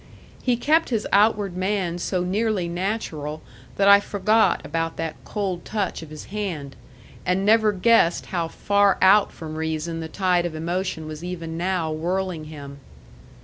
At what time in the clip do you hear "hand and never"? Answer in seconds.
6.33-7.71